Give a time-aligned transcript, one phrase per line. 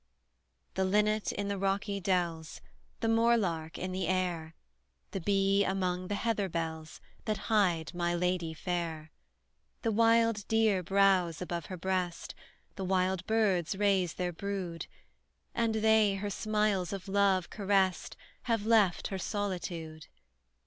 [0.73, 2.59] The linnet in the rocky dells,
[3.01, 4.55] The moor lark in the air,
[5.11, 9.11] The bee among the heather bells That hide my lady fair:
[9.83, 12.33] The wild deer browse above her breast;
[12.77, 14.87] The wild birds raise their brood;
[15.53, 20.07] And they, her smiles of love caressed, Have left her solitude!